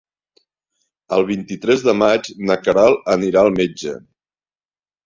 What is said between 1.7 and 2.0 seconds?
de